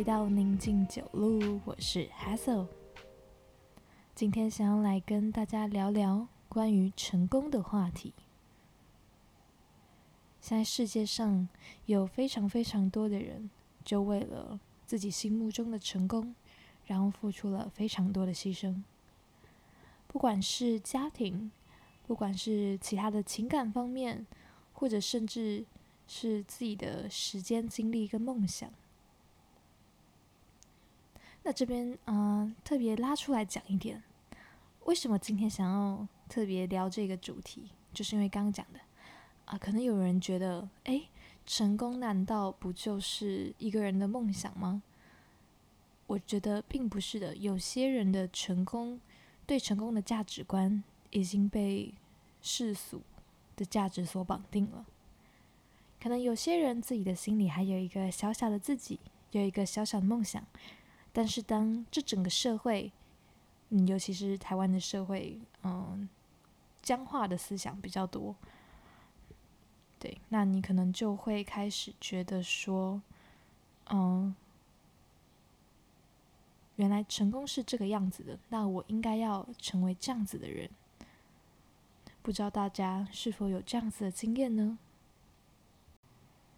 [0.00, 2.66] 回到宁静九路，我是 Hassel。
[4.14, 8.14] 今天想要来跟大家聊聊关于成功的话题。
[10.40, 11.46] 现在世界上
[11.84, 13.50] 有非常非常多的人，
[13.84, 16.34] 就为了自己心目中的成功，
[16.86, 18.82] 然后付出了非常多的牺牲。
[20.06, 21.52] 不管是家庭，
[22.06, 24.26] 不管是其他的情感方面，
[24.72, 25.62] 或者甚至
[26.08, 28.72] 是自己的时间、精力跟梦想。
[31.50, 34.00] 那这边嗯，特别拉出来讲一点，
[34.84, 37.72] 为什么今天想要特别聊这个主题？
[37.92, 38.78] 就是因为刚刚讲的
[39.46, 41.02] 啊，可能有人觉得，哎，
[41.44, 44.80] 成功难道不就是一个人的梦想吗？
[46.06, 49.00] 我觉得并不是的，有些人的成功，
[49.44, 51.92] 对成功的价值观已经被
[52.40, 53.02] 世俗
[53.56, 54.86] 的价值所绑定了。
[56.00, 59.00] 可能有些人自己的心里还有一个小小的自己，
[59.32, 60.46] 有一个小小的梦想。
[61.12, 62.92] 但是，当这整个社会，
[63.70, 66.08] 嗯，尤其是台湾的社会，嗯，
[66.82, 68.34] 僵化的思想比较多，
[69.98, 73.02] 对，那你可能就会开始觉得说，
[73.90, 74.34] 嗯，
[76.76, 80.70] 原来成功是这个样子的，那我应该要成为这样子的人。
[82.22, 84.78] 不知道大家是否有这样子的经验呢？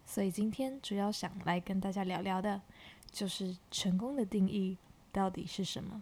[0.05, 2.61] 所以今天主要想来跟大家聊聊的。
[3.13, 4.77] 就是成功的定义
[5.11, 6.01] 到底是什么？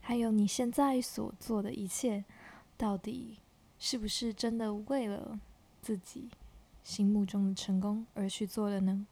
[0.00, 2.24] 还有你现在所做的一切，
[2.76, 3.38] 到底
[3.78, 5.40] 是不是真的为了
[5.82, 6.28] 自己
[6.84, 9.06] 心目中的成功而去做的呢？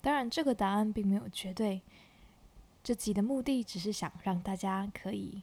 [0.00, 1.82] 当然，这个答案并没有绝对。
[2.84, 5.42] 这集的目的只是想让大家可以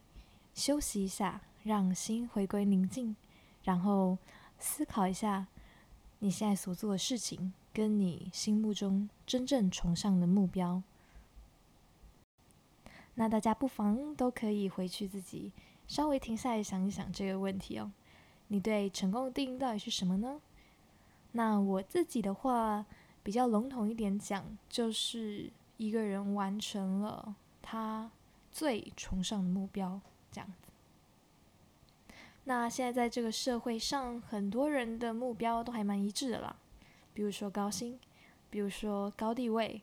[0.53, 3.15] 休息一下，让心回归宁静，
[3.63, 4.17] 然后
[4.57, 5.47] 思考一下
[6.19, 7.53] 你现在所做的事情。
[7.75, 10.81] 跟你心目中真正崇尚的目标，
[13.16, 15.52] 那大家不妨都可以回去自己
[15.86, 17.91] 稍微停下来想一想这个问题哦。
[18.47, 20.40] 你对成功的定义到底是什么呢？
[21.34, 22.86] 那我自己的话
[23.22, 28.09] 比较笼统一点讲，就是一个人完成了他
[28.53, 30.00] 最崇尚的目标，
[30.31, 30.72] 这样子。
[32.46, 36.56] 那现在在这个社会上，很多人的目标都还蛮一致的啦。
[37.15, 37.97] 比如说高薪，
[38.51, 39.81] 比如说高地位，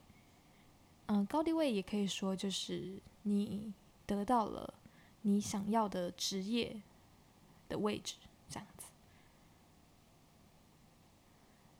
[1.07, 3.73] 嗯，高地位也可以说就是你
[4.07, 4.75] 得到了
[5.23, 6.81] 你想要的职业
[7.69, 8.15] 的位置，
[8.49, 8.87] 这样子。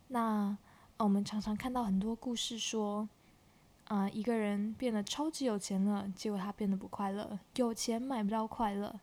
[0.09, 0.57] 那
[0.97, 3.09] 我们常常看到很多故事说，
[3.89, 8.99] 啊，一个人变得超级有钱了，结果他变得不快乐，有钱买不到快乐。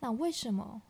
[0.00, 0.82] 那为什么？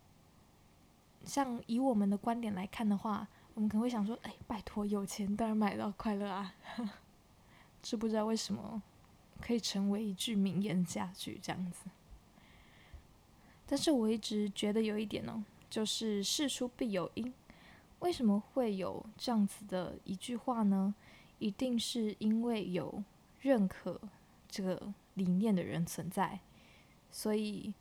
[1.25, 3.27] 像以我们的观点来看的话，
[3.59, 6.55] 我们可能会想说：“哎，拜托，有钱当然买到快乐啊！”
[7.83, 8.81] 知不知道为什么
[9.41, 11.89] 可以成为一句名言佳句这样子？
[13.67, 17.33] 但是我一直觉得有一点呢，就是事出必有因。
[17.99, 20.95] 为什么会有这样子的一句话呢？
[21.39, 23.03] 一定是因为有
[23.41, 23.99] 认可
[24.47, 26.39] 这个理念的人存在，
[27.11, 27.73] 所以，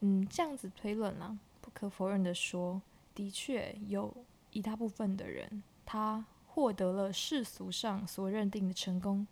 [0.00, 2.82] 嗯，这样子推论啦，不可否认的说，
[3.14, 4.12] 的确有。
[4.58, 9.24] 一大部分的人，他获得了世俗上所认定的成功，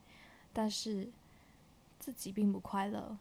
[0.53, 1.10] 但是
[1.98, 3.19] 自己并不快乐。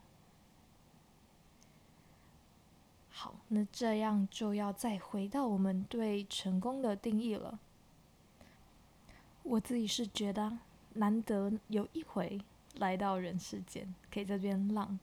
[3.09, 7.57] 好，那这样就要再回到我们对成功的定义了。
[9.41, 10.59] 我自己是觉得，
[10.93, 12.39] 难得有一回
[12.75, 14.99] 来到人世间，可以在这边浪，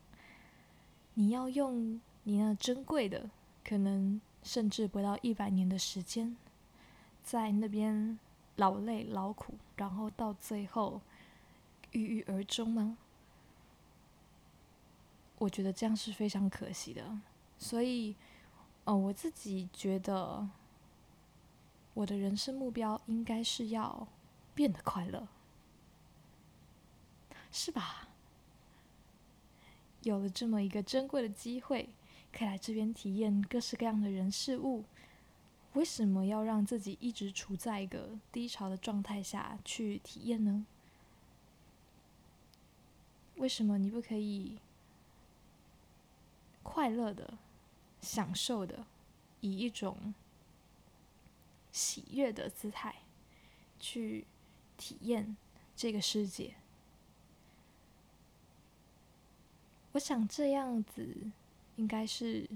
[1.15, 3.29] 你要用你那珍贵的，
[3.65, 6.37] 可能甚至不到一百年的时间。
[7.23, 8.19] 在那边
[8.57, 11.01] 劳累劳苦，然后到最后
[11.93, 12.99] 郁郁而终吗？
[15.39, 17.19] 我觉得这样是非常可惜的。
[17.59, 18.17] 所以，
[18.85, 20.49] 呃，我自己觉得
[21.95, 24.07] 我的人生目标应该是要
[24.55, 25.27] 变得快乐，
[27.51, 28.09] 是吧？
[30.03, 31.89] 有了这么一个珍贵的机会，
[32.33, 34.85] 可以来这边体验各式各样的人事物。
[35.75, 40.67] 为什么要让自己一直处在一个低潮的状态下去体验呢？
[43.37, 44.59] 为什么你不可以
[46.63, 47.39] 快乐的、
[48.01, 48.87] 享受的，
[49.41, 50.15] 以一种
[51.73, 52.97] 喜悦的姿态
[53.81, 54.27] 去
[54.77, 55.37] 体验
[55.75, 56.55] 这个世界？
[59.93, 61.17] 我想这样子
[61.77, 62.49] 应该是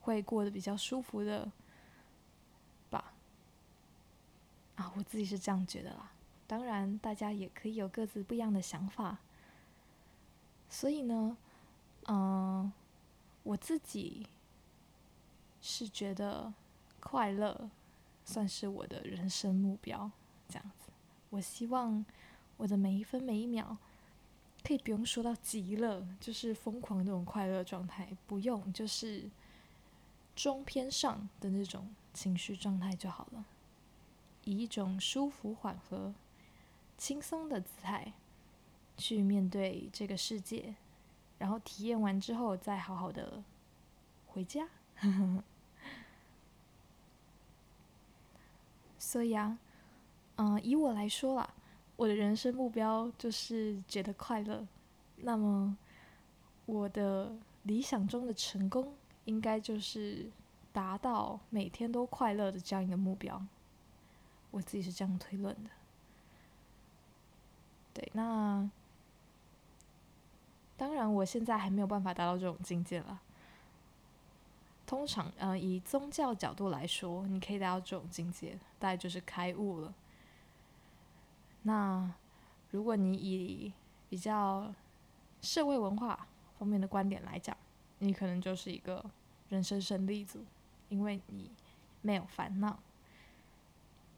[0.00, 1.50] 会过得比较舒服的。
[4.76, 6.12] 啊，我自己是这样觉得啦。
[6.46, 9.18] 当然，大家也可以有各自不一样的想法。
[10.68, 11.36] 所以呢，
[12.06, 12.72] 嗯，
[13.42, 14.26] 我自己
[15.60, 16.52] 是觉得
[17.00, 17.70] 快乐
[18.24, 20.10] 算是我的人生目标，
[20.48, 20.92] 这样子。
[21.30, 22.04] 我希望
[22.56, 23.76] 我的每一分每一秒，
[24.62, 29.30] 可以不用说到极乐，就是疯狂那种快乐状态，不用，就是
[30.34, 33.44] 中偏上的那种情绪状态就好了，
[34.46, 36.14] 以一种舒服缓和。
[36.98, 38.14] 轻松的姿态
[38.96, 40.74] 去面对这个世界，
[41.36, 43.44] 然后体验完之后再好好的
[44.28, 44.66] 回家。
[48.98, 49.58] 所以啊，
[50.36, 51.52] 嗯，以我来说啦，
[51.96, 54.66] 我的人生目标就是觉得快乐。
[55.16, 55.76] 那么，
[56.64, 58.94] 我的理想中的成功，
[59.26, 60.30] 应该就是
[60.72, 63.44] 达到每天都快乐的这样一个目标。
[64.56, 65.70] 我自己是这样推论的。
[67.92, 68.66] 对，那
[70.78, 73.20] 当然，我现在还没有办法达到这种境界了。
[74.86, 79.94] 通常，呃，以宗教角度来说，你可以达到这种境界，大概就是开悟了。
[81.64, 82.10] 那
[82.70, 83.70] 如果你以
[84.08, 84.72] 比较
[85.42, 86.26] 社会文化
[86.58, 87.54] 方面的观点来讲，
[87.98, 89.04] 你可能就是一个
[89.50, 90.42] 人生胜利组，
[90.88, 91.50] 因为你
[92.00, 92.78] 没有烦恼，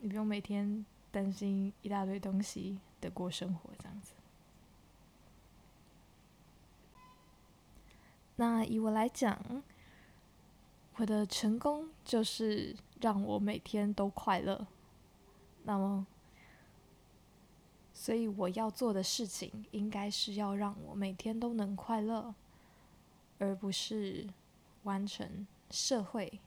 [0.01, 2.79] 你不用每天担心一大堆东西。
[3.01, 4.13] 的过生活这样子。
[8.35, 9.63] 那以我来讲，
[10.97, 14.67] 我的成功就是让我每天都快乐。
[15.63, 16.05] 那么，
[17.95, 22.35] 所以我要做的事情，应该是要让我每天都能快乐，
[23.39, 24.27] 而不是
[24.83, 26.41] 完成社会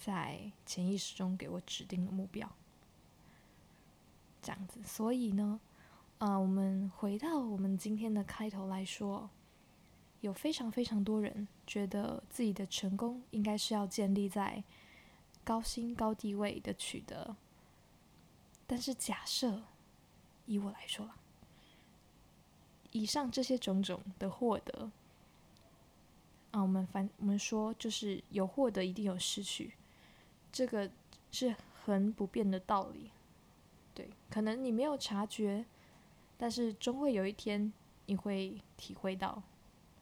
[0.00, 2.50] 在潜意识中给我指定的目标。
[4.42, 5.60] 这样子，所以呢，
[6.18, 9.28] 呃，我们回到我们今天的开头来说，
[10.22, 14.64] 有非常非常多人觉得自己的成功应该是要建立在
[15.44, 17.36] 高薪高地位的取得。
[18.66, 19.62] 但是假设
[20.46, 21.10] 以我来说，
[22.92, 24.90] 以上这些种种的获得，
[26.52, 29.74] 啊，我们反我们说就是有获得一定有失去，
[30.52, 30.90] 这个
[31.30, 31.54] 是
[31.84, 33.10] 很不变的道理。
[33.94, 35.64] 对，可能你没有察觉，
[36.38, 37.72] 但是终会有一天
[38.06, 39.42] 你会体会到，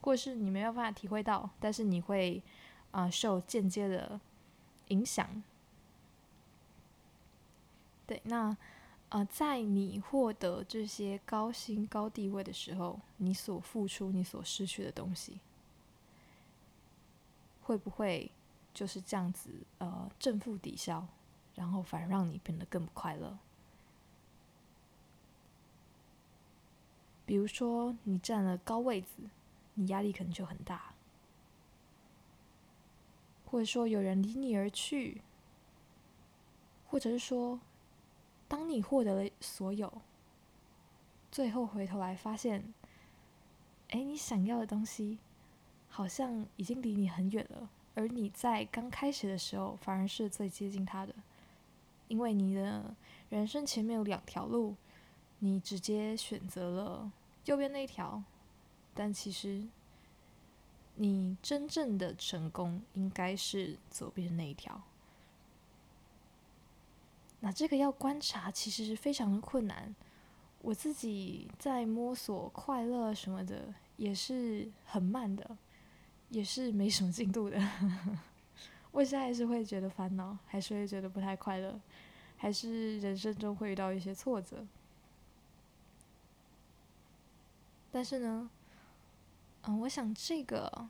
[0.00, 2.42] 或是你没有办法体会到，但是你会
[2.90, 4.20] 啊受间接的
[4.88, 5.42] 影响。
[8.06, 8.56] 对，那
[9.08, 15.40] 啊在你获得这些高薪高地位的时候，你所付出、你所失去的东西，
[17.62, 18.30] 会不会
[18.78, 21.04] 就是这样子呃正负抵消，
[21.56, 23.36] 然后反而让你变得更不快乐？
[27.26, 29.14] 比如说，你占了高位子，
[29.74, 30.94] 你压力可能就很大；
[33.44, 35.20] 或者说，有人离你而去；
[36.86, 37.58] 或者是说，
[38.46, 39.92] 当你获得了所有，
[41.32, 42.72] 最后回头来发现，
[43.88, 45.18] 哎，你想要的东西
[45.88, 51.12] 好像已经离你很远了，而你在刚开始的时候反而是最接近他的，
[52.06, 52.94] 因为你的
[53.28, 54.76] 人生前面有两条路，
[55.40, 57.10] 你直接选择了。
[57.46, 58.22] 右边那一条，
[58.94, 59.66] 但其实
[60.94, 64.80] 你真正的成功应该是左边那一条。
[67.40, 69.92] 那这个要观察，其实是非常的困难。
[70.60, 75.56] 我自己在摸索快乐什么的，也是很慢的，
[76.30, 77.58] 也是没什么进度的。
[78.92, 81.80] 我现在还是会觉得烦恼，还是会觉得不太快乐，
[82.36, 84.66] 还是人生中会遇到一些挫折。
[87.90, 88.50] 但是呢，
[89.62, 90.88] 嗯，我想这个，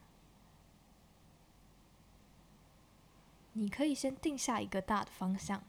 [3.52, 5.62] 你可以先定下一个大的方向，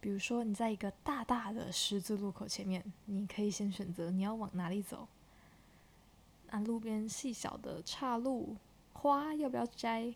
[0.00, 5.08] 比如说你在一个大大的十字路口前面，你可以先选择你要往哪里走。
[6.50, 8.56] 那路边细小的岔路，
[8.92, 10.14] 花要不要摘？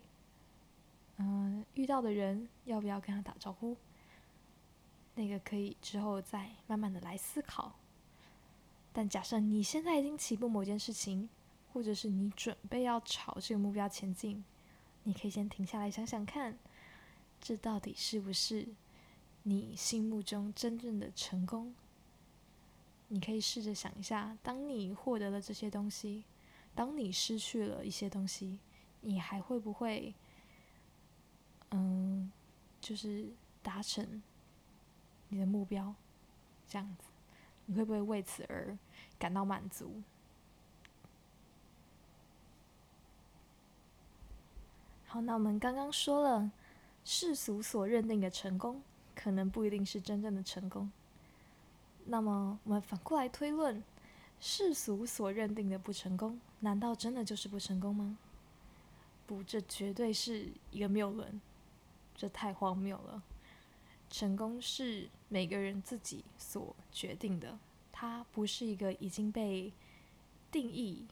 [1.17, 3.77] 嗯，遇到的人要不要跟他打招呼？
[5.15, 7.73] 那个可以之后再慢慢的来思考。
[8.93, 11.29] 但假设你现在已经起步某件事情，
[11.73, 14.43] 或者是你准备要朝这个目标前进，
[15.03, 16.57] 你可以先停下来想想看，
[17.39, 18.67] 这到底是不是
[19.43, 21.73] 你心目中真正的成功？
[23.13, 26.23] 你可以试着想一下，当你获得了这些东西，
[26.73, 28.57] 当你失去了一些东西，
[29.01, 30.15] 你还会不会，
[31.71, 32.31] 嗯，
[32.79, 33.27] 就是
[33.61, 34.23] 达成
[35.27, 35.93] 你的目标，
[36.69, 37.03] 这样子，
[37.65, 38.77] 你会不会为此而
[39.19, 40.01] 感到满足？
[45.05, 46.49] 好，那我们刚刚说了，
[47.03, 48.81] 世俗所认定的成功，
[49.13, 50.89] 可能不一定是真正的成功。
[52.05, 53.83] 那么，我们反过来推论，
[54.39, 58.17] 世俗所认定的不成功，难道真的就是不成功吗？
[59.27, 61.39] 不，这绝对是一个谬论，
[62.15, 63.23] 这太荒谬了。
[64.09, 67.57] 成功是每个人自己所决定的，
[67.93, 69.71] 它不是一个已经被
[70.51, 71.07] 定义、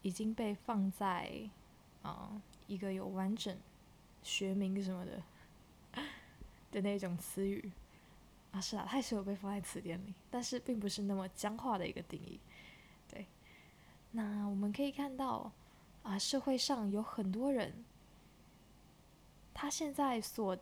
[0.00, 1.50] 已经被放在
[2.00, 3.54] 啊一个有完整
[4.22, 5.22] 学名什么的
[6.70, 7.70] 的那种词语
[8.56, 8.60] 啊。
[8.60, 12.40] 是啊，它是有被放在词典里，但是并不是那么僵化的一个定义。
[13.08, 13.26] 对，
[14.12, 15.52] 那我们可以看到
[16.02, 17.84] 啊，社会上有很多人，
[19.52, 20.56] 他现在所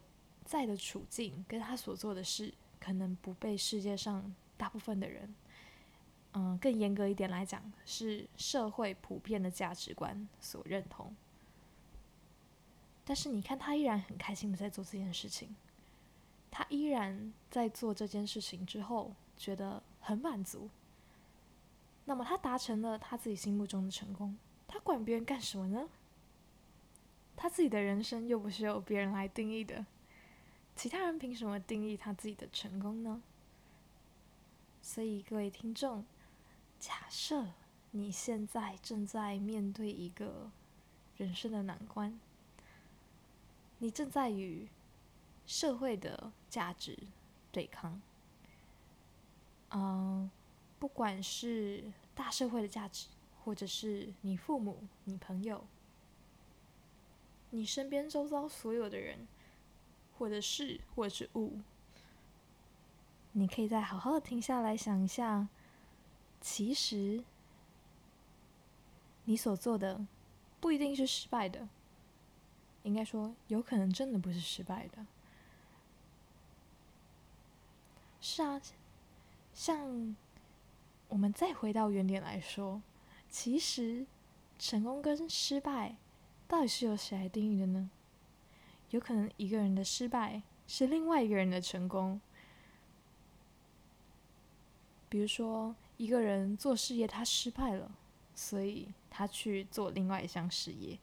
[0.45, 5.35] 在的处境跟他所做的事，可能不被世界上大部分的人，
[6.33, 11.15] 嗯，更严格一点来讲，是社会普遍的价值观所认同。
[13.07, 15.55] 但是你看，他依然很开心的在做这件事情，
[16.57, 20.71] 他依然在做这件事情之后觉得很满足。
[22.05, 25.89] 那么他达成了他自己心目中的成功，他管别人干什么呢？
[27.35, 29.85] 他自己的人生又不是由别人来定义的。
[30.77, 33.21] 其他人凭什么定义他自己的成功呢？
[34.81, 36.05] 所以各位听众，
[36.79, 37.49] 假设
[37.91, 40.53] 你现在正在面对一个
[41.17, 42.17] 人生的难关，
[43.79, 44.69] 你正在与
[45.47, 46.99] 社会的价值
[47.53, 48.01] 对抗，
[49.71, 50.31] 嗯，
[50.79, 51.85] 不管是
[52.15, 53.09] 大社会的价值，
[53.45, 55.65] 或者是你父母、你朋友、
[57.51, 59.27] 你身边周遭所有的人。
[60.17, 61.59] 或者是，或者是物，
[63.33, 65.49] 你可以再好好的停下来想一下，
[66.41, 67.25] 其实
[69.25, 70.07] 你所做的
[70.61, 71.69] 不一定是失败的，
[72.85, 75.05] 应该说有可能真的不是失败的。
[78.26, 78.59] 是啊，
[79.52, 80.16] 像
[81.09, 82.81] 我们再回到原点来说，
[83.28, 84.07] 其实
[84.59, 85.97] 成功跟失败
[86.49, 87.90] 到底是由谁来定义的呢？
[88.88, 92.19] 有可能一个人的失败是另外一个人的成功。
[95.11, 97.93] 比如说，一个人做事业他失败了，
[98.35, 100.99] 所以他去做另外一项事业，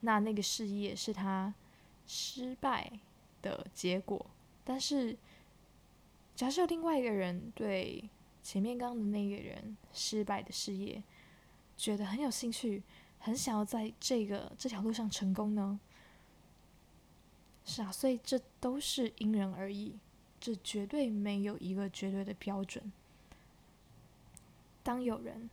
[0.00, 1.54] 那那个事业是他
[2.08, 2.90] 失败
[3.40, 4.26] 的结果。
[4.64, 5.16] 但是，
[6.36, 8.08] 假设另外一个人对
[8.42, 11.02] 前面刚刚的那个人失败的事业
[11.78, 12.82] 觉得很有兴趣，
[13.18, 15.80] 很想要在这个这条路上成功呢？
[17.64, 19.98] 是啊，所以这都是因人而异，
[20.38, 22.92] 这绝对没有一个绝对的标准。
[24.82, 25.48] 当有人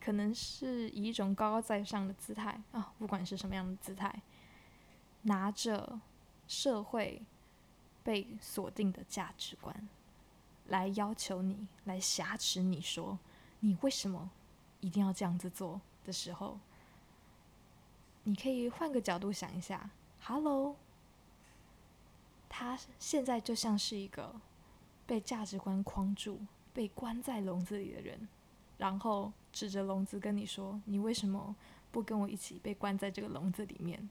[0.00, 4.22] 可能是以一种高高在上的姿态啊，不管是什么样的姿态，
[5.22, 6.00] 拿着
[6.46, 7.20] 社会
[8.02, 9.88] 被锁定的价值观
[10.68, 13.18] 来要求你，来挟持你说
[13.60, 14.30] 你为什么
[14.80, 16.58] 一定要这样子做的时候，
[18.22, 19.90] 你可以换个角度想一下
[20.22, 20.76] ，Hello。
[22.50, 24.34] 他现在就像是一个
[25.06, 26.40] 被价值观框住、
[26.72, 28.26] 被关在笼子里的人，
[28.78, 31.54] 然后指着笼子跟你说：“你为什么
[31.92, 34.08] 不跟我一起被关在这个笼子里面？”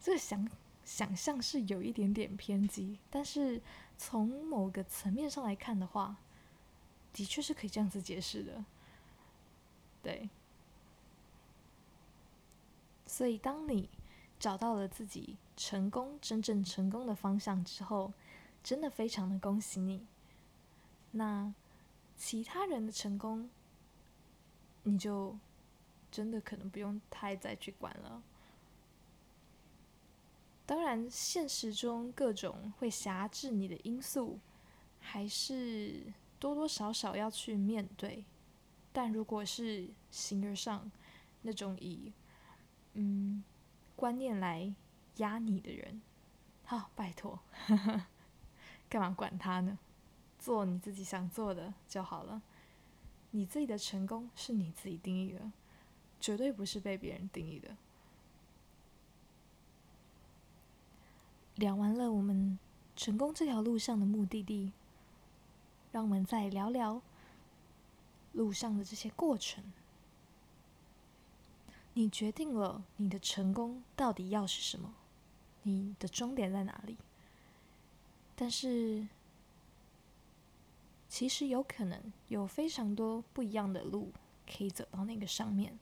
[0.00, 0.48] 这个想
[0.90, 3.62] 想象是有一点点偏激，但是
[3.96, 6.16] 从某个层面上来看的话，
[7.12, 8.64] 的确是可以这样子解释的。
[10.02, 10.28] 对，
[13.06, 13.88] 所以当你。
[14.40, 18.10] 找到了自己成功、真正成功的方向之后，
[18.64, 20.06] 真的非常的恭喜你。
[21.10, 21.52] 那
[22.16, 23.50] 其他人的成功，
[24.84, 25.36] 你就
[26.10, 28.22] 真的可能不用太再去管了。
[30.70, 34.38] 当然，现实中各种会辖制你的因素，
[35.00, 38.24] 还是多多少少要去面对。
[38.92, 40.88] 但如果是形而上
[41.42, 42.12] 那种以，
[42.92, 43.42] 嗯。
[43.96, 44.72] 观念来
[45.16, 46.00] 压你的人，
[46.64, 47.40] 好，拜托，
[48.88, 49.76] 干嘛管他呢？
[50.38, 52.40] 做你自己想做的就好了。
[53.32, 55.50] 你自己的成功是你自己定义的，
[56.20, 57.76] 绝对不是被别人定义的。
[61.60, 62.58] 聊完了我们
[62.96, 64.72] 成功这条路上的目的地，
[65.92, 67.02] 让我们再聊聊
[68.32, 69.62] 路上的这些过程。
[71.92, 74.94] 你决定了你的成功到底要是什么，
[75.64, 76.96] 你的终点在哪里？
[78.34, 79.06] 但是
[81.10, 84.12] 其实有可能有非常多不一样的路
[84.50, 85.78] 可以走到那个上面。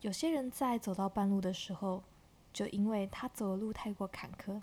[0.00, 2.02] 有些人在走到半路的时候，
[2.56, 4.62] 就因为他走的路太过坎坷，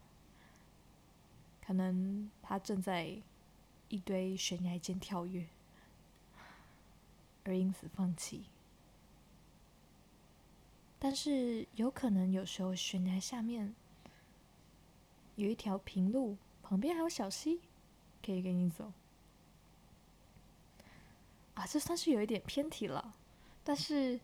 [1.64, 3.22] 可能他正在
[3.88, 5.48] 一堆悬崖间跳跃，
[7.44, 8.46] 而因此放弃。
[10.98, 13.76] 但是有可能有时候悬崖下面
[15.36, 17.62] 有一条平路，旁边还有小溪。
[18.26, 18.92] 可以给你走
[21.54, 23.14] 啊，这算是有一点偏题了。
[23.64, 24.20] 但是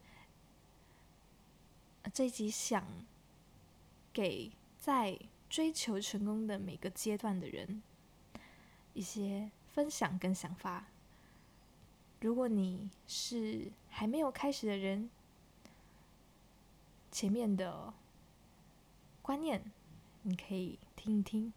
[2.12, 2.84] 这一集想
[4.12, 7.82] 给在追求成功的每个阶段的人
[8.94, 10.88] 一些分享跟想法。
[12.22, 15.10] 如果你是还没有开始的人，
[17.12, 17.94] 前面的
[19.22, 19.72] 观念
[20.24, 21.54] 你可以听一听。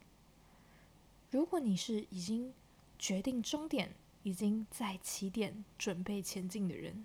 [1.31, 2.55] 如果你是已经
[2.99, 7.05] 决定终点，已经在起点准备前进的人，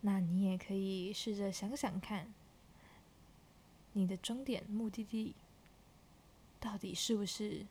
[0.00, 2.32] 那你也可以试着想想看，
[3.96, 5.34] 你的终点目的地
[6.60, 7.64] 到底是不是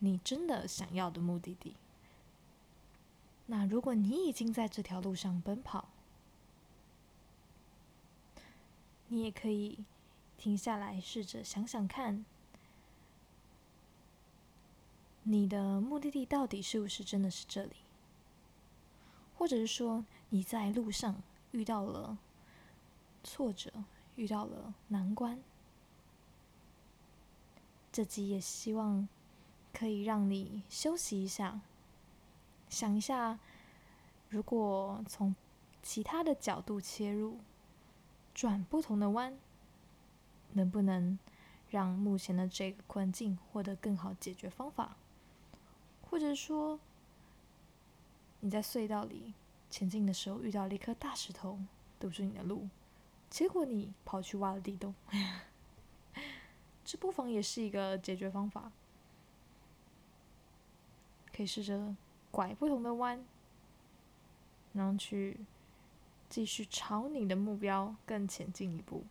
[0.00, 1.76] 你真的想要的目的地？
[3.46, 5.88] 那如果你已经在这条路上奔跑，
[9.06, 9.84] 你也可以
[10.36, 12.24] 停下来，试着想想看。
[15.22, 17.76] 你的目的地到底是不是真的是这里？
[19.38, 21.22] 或者是说你在路上
[21.52, 22.18] 遇到了
[23.22, 23.70] 挫折，
[24.20, 25.42] 遇到了难关？
[27.90, 29.08] 这集也希望
[29.72, 31.62] 可以让你休息一下，
[32.68, 33.38] 想一下，
[34.28, 35.34] 如果从
[35.82, 37.38] 其他的角度切入，
[38.34, 39.38] 转不同的弯，
[40.52, 41.18] 能不能
[41.70, 44.98] 让目前的这个困境获得更好解决方法？
[46.02, 46.78] 或者说，
[48.40, 49.32] 你在隧道里
[49.70, 51.58] 前进的时候遇到了一颗大石头
[51.98, 52.68] 堵住你的路，
[53.30, 54.92] 结果你跑去挖了地洞，
[56.84, 58.70] 这不妨也是一个解决方法。
[61.32, 61.96] 可以试着
[62.30, 63.24] 拐不同的弯，
[64.74, 65.38] 然后去
[66.28, 69.04] 继续朝你的目标更前进一步。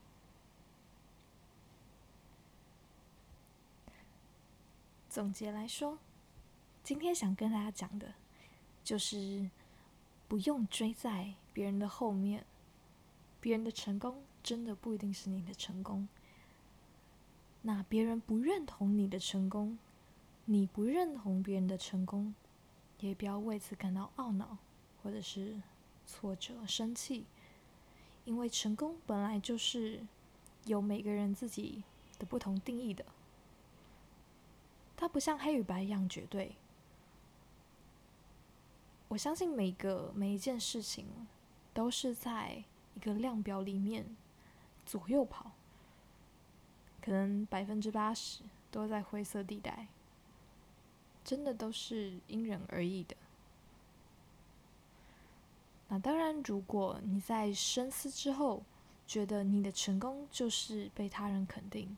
[5.09, 5.97] 总结来说。
[6.81, 8.13] 今天想跟大家讲的，
[8.83, 9.49] 就是
[10.27, 12.45] 不用追在别人的后面。
[13.41, 16.07] 别人的成功真的不一定是你的成功。
[17.61, 19.77] 那别人不认同你的成功，
[20.45, 22.33] 你不认同别人的成功，
[22.99, 24.57] 也不要为此感到懊恼，
[25.03, 25.61] 或者是
[26.05, 27.25] 挫折、生气。
[28.25, 30.05] 因为成功本来就是
[30.65, 31.83] 有每个人自己
[32.19, 33.03] 的不同定义的，
[34.95, 36.55] 它不像黑与白一样绝对。
[39.07, 41.07] 我相信每个每一件事情
[41.73, 42.63] 都是在
[42.99, 44.05] 一个量表里面
[44.85, 45.53] 左右跑，
[47.01, 49.87] 可能百分之八十都在灰色地带，
[51.23, 53.15] 真的都是因人而异的。
[55.87, 58.63] 那当然，如果你在深思之后
[59.07, 61.95] 觉得你的成功就是被他人肯定，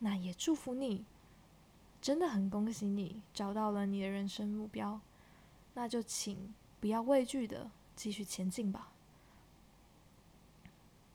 [0.00, 1.04] 那也祝福你，
[2.00, 5.00] 真的很恭喜你找到了你的人生目标。
[5.74, 8.91] 那就请不要畏惧的继续前进吧。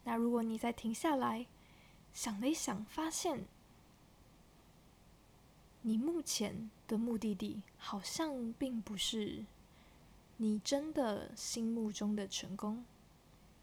[0.08, 1.46] 那如果你再停下来
[2.14, 3.46] 想了一想，发现
[5.82, 9.44] 你目前的目的地好像并不是
[10.38, 12.86] 你真的心目中的成功，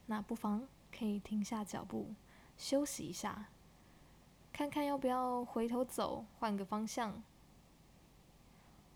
[0.05, 2.15] 那不妨可以停下脚步
[2.59, 3.47] 休息一下，
[4.53, 7.23] 看看要不要回头走，换个方向。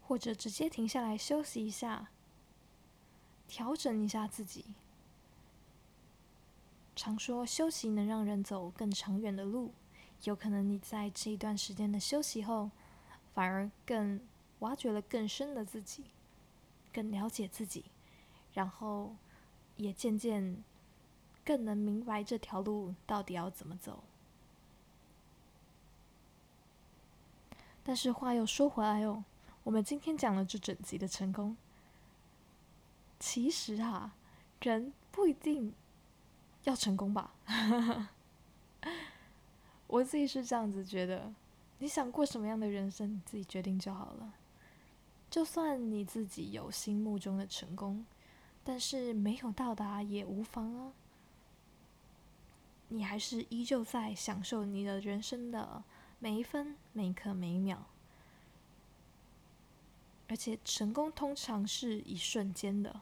[0.03, 2.09] 或者直接停下来休息一下，
[3.47, 4.67] 调整一下自己。
[6.99, 9.73] 常说休息能让人走更长远的路，
[10.25, 12.69] 有可能你在这一段时间的休息后，
[13.33, 14.21] 反而更
[14.59, 16.07] 挖掘了更深的自己，
[16.93, 17.85] 更了解自己，
[18.53, 19.15] 然后
[19.77, 20.65] 也渐渐
[21.45, 24.03] 更能明白这条路到底要怎么走。
[27.85, 29.25] 但是话又说回来哦。
[29.63, 31.57] 我们今天讲了这整集的成功，
[33.21, 34.17] 其实啊，
[34.61, 35.73] 人不一定
[36.69, 37.33] 要成功吧？
[39.87, 41.33] 我自己是这样子觉得，
[41.79, 44.35] 你想过什么样的人生，你自己决定就好了。
[45.31, 48.05] 就算你自己有心目中的成功，
[48.63, 50.93] 但是没有到达也无妨啊。
[52.89, 55.83] 你还是依旧在享受你的人生的
[56.19, 57.87] 每一分、每一刻、每一秒。
[60.29, 63.01] 而且成功通常是一瞬间的。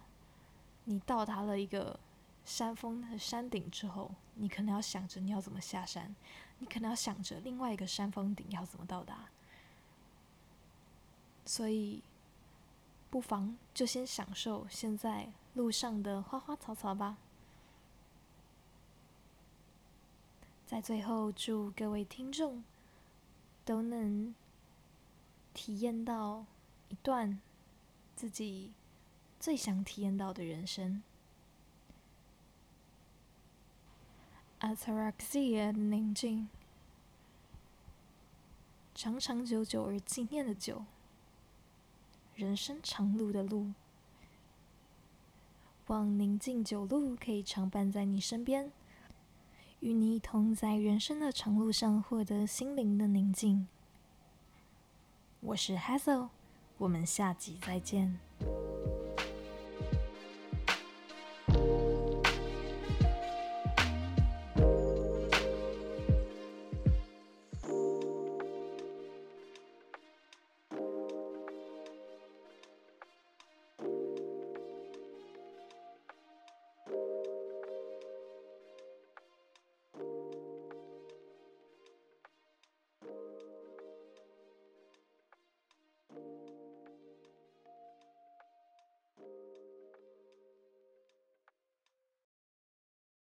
[0.84, 1.98] 你到达了一个
[2.46, 6.14] 山峰的山顶之后，你可能要想着你要怎么下山，
[6.60, 9.28] 你可能要想着另外一个山峰顶要怎么到达。
[11.44, 12.02] 所以，
[13.10, 17.18] 不妨就先享受现在路上的花花草草吧。
[20.66, 22.62] 在最后，祝各位听众
[23.64, 24.34] 都能
[25.52, 26.44] 体验到
[26.88, 27.40] 一段
[28.14, 28.72] 自己
[29.40, 31.02] 最想体验到的人生。
[34.58, 36.48] Ataraxia 宁静，
[38.94, 40.82] 长长久久而纪念的久，
[42.34, 43.72] 人生长路的路，
[45.88, 48.72] 望宁静酒路可以常伴在你身边。
[49.80, 53.68] 与你一同在人生的长路上获得心灵的宁静。
[55.40, 56.30] 我是 Hazel，
[56.78, 58.18] 我们下集再见。